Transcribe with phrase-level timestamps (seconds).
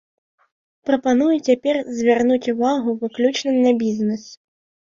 [0.89, 4.21] Прапаную цяпер звярнуць увагу выключна на бізнес.